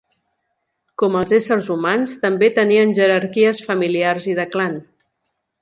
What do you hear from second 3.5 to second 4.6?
familiars i de